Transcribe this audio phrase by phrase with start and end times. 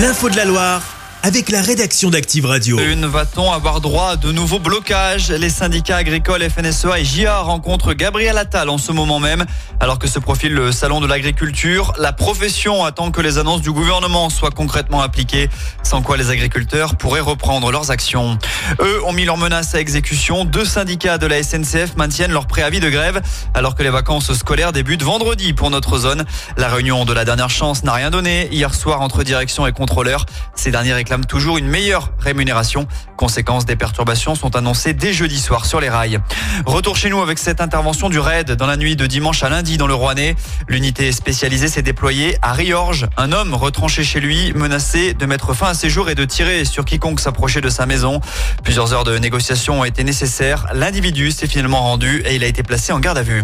[0.00, 0.89] L'info de la Loire
[1.22, 2.78] avec la rédaction d'Active Radio.
[2.78, 5.30] Une va-t-on avoir droit à de nouveaux blocages?
[5.30, 9.44] Les syndicats agricoles FNSEA et JA rencontrent Gabriel Attal en ce moment même.
[9.80, 13.70] Alors que se profile le salon de l'agriculture, la profession attend que les annonces du
[13.70, 15.48] gouvernement soient concrètement appliquées,
[15.82, 18.38] sans quoi les agriculteurs pourraient reprendre leurs actions.
[18.80, 20.44] Eux ont mis leurs menaces à exécution.
[20.44, 23.20] Deux syndicats de la SNCF maintiennent leur préavis de grève,
[23.54, 26.24] alors que les vacances scolaires débutent vendredi pour notre zone.
[26.56, 28.48] La réunion de la dernière chance n'a rien donné.
[28.52, 32.86] Hier soir, entre direction et contrôleurs, ces derniers réclament toujours une meilleure rémunération.
[33.16, 36.20] Conséquence des perturbations sont annoncées dès jeudi soir sur les rails.
[36.66, 39.76] Retour chez nous avec cette intervention du RAID dans la nuit de dimanche à lundi
[39.76, 40.36] dans le Rouennais.
[40.68, 43.08] L'unité spécialisée s'est déployée à Riorges.
[43.16, 46.64] Un homme retranché chez lui, menacé de mettre fin à ses jours et de tirer
[46.64, 48.20] sur quiconque s'approchait de sa maison.
[48.62, 50.68] Plusieurs heures de négociations ont été nécessaires.
[50.74, 53.42] L'individu s'est finalement rendu et il a été placé en garde à vue.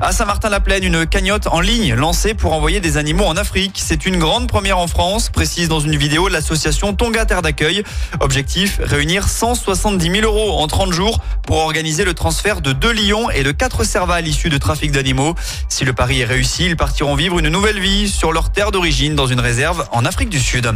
[0.00, 3.80] À Saint-Martin-la-Plaine, une cagnotte en ligne lancée pour envoyer des animaux en Afrique.
[3.82, 7.82] C'est une grande première en France, précise dans une vidéo l'association Tonga Terre d'accueil.
[8.20, 13.30] Objectif, réunir 170 000 euros en 30 jours pour organiser le transfert de deux lions
[13.30, 15.34] et de quatre cervales issus de trafic d'animaux.
[15.68, 19.14] Si le pari est réussi, ils partiront vivre une nouvelle vie sur leur terre d'origine
[19.14, 20.70] dans une réserve en Afrique du Sud.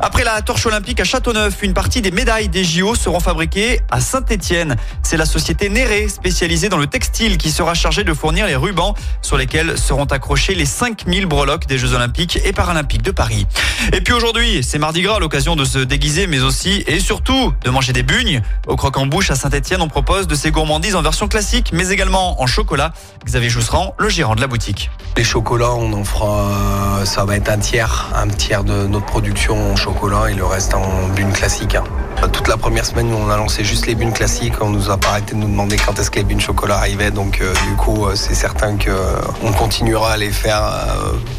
[0.00, 4.00] Après la torche olympique à Châteauneuf, une partie des médailles des JO seront fabriquées à
[4.00, 4.76] Saint-Étienne.
[5.02, 8.94] C'est la société Néré, spécialisée dans le textile, qui sera chargée de fournir les rubans
[9.22, 13.46] sur lesquels seront accrochés les 5000 breloques des Jeux Olympiques et Paralympiques de Paris.
[13.92, 17.70] Et puis aujourd'hui, c'est Mardi Gras, l'occasion de se déguiser, mais aussi et surtout de
[17.70, 18.42] manger des bugnes.
[18.66, 22.46] Au croque-en-bouche à Saint-Etienne, on propose de ces gourmandises en version classique, mais également en
[22.46, 22.92] chocolat.
[23.24, 24.90] Xavier Jousserand, le gérant de la boutique.
[25.16, 29.72] Les chocolats, on en fera, ça va être un tiers, un tiers de notre production
[29.72, 31.76] en chocolat et le reste en bune classique.
[31.76, 31.84] Hein.
[32.32, 34.54] Toute la première semaine, on a lancé juste les bunes classiques.
[34.60, 37.10] On nous a pas arrêté de nous demander quand est-ce que les bunes chocolat arrivaient.
[37.10, 40.60] Donc, euh, du coup, euh, c'est certain que euh, on continuera à les faire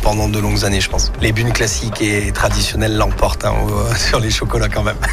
[0.01, 1.11] pendant de longues années, je pense.
[1.21, 3.53] Les bunes classiques et traditionnelles l'emportent hein,
[3.95, 4.97] sur les chocolats quand même.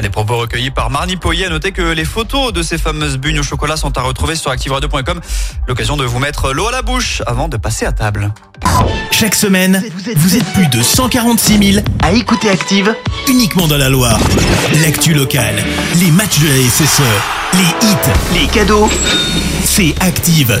[0.00, 1.44] Des propos recueillis par Marnie Poyer.
[1.44, 4.50] À noter que les photos de ces fameuses bugnes au chocolat sont à retrouver sur
[4.50, 5.20] activeradio.com.
[5.68, 8.32] L'occasion de vous mettre l'eau à la bouche avant de passer à table.
[9.10, 9.82] Chaque semaine,
[10.16, 12.94] vous êtes plus de 146 000 à écouter Active
[13.28, 14.18] uniquement dans la Loire.
[14.80, 15.62] L'actu locale,
[15.96, 17.02] les matchs de la SSE,
[17.54, 18.88] les hits, les cadeaux,
[19.64, 20.60] c'est Active.